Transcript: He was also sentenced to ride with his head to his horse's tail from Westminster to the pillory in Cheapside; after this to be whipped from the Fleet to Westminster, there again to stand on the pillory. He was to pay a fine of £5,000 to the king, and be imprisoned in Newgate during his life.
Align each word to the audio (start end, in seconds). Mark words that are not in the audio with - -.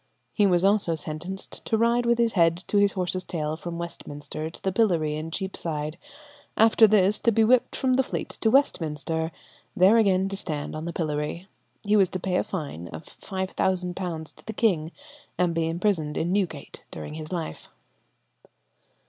He 0.33 0.47
was 0.47 0.65
also 0.65 0.95
sentenced 0.95 1.63
to 1.65 1.77
ride 1.77 2.07
with 2.07 2.17
his 2.17 2.33
head 2.33 2.57
to 2.65 2.77
his 2.79 2.93
horse's 2.93 3.23
tail 3.23 3.55
from 3.55 3.77
Westminster 3.77 4.49
to 4.49 4.63
the 4.63 4.71
pillory 4.71 5.15
in 5.15 5.29
Cheapside; 5.29 5.99
after 6.57 6.87
this 6.87 7.19
to 7.19 7.31
be 7.31 7.43
whipped 7.43 7.75
from 7.75 7.93
the 7.93 8.01
Fleet 8.01 8.29
to 8.41 8.49
Westminster, 8.49 9.31
there 9.75 9.97
again 9.97 10.27
to 10.29 10.35
stand 10.35 10.75
on 10.75 10.85
the 10.85 10.91
pillory. 10.91 11.47
He 11.83 11.95
was 11.97 12.09
to 12.09 12.19
pay 12.19 12.37
a 12.37 12.43
fine 12.43 12.87
of 12.87 13.05
£5,000 13.21 14.35
to 14.37 14.45
the 14.47 14.53
king, 14.53 14.91
and 15.37 15.53
be 15.53 15.69
imprisoned 15.69 16.17
in 16.17 16.31
Newgate 16.33 16.83
during 16.89 17.13
his 17.13 17.31
life. 17.31 17.69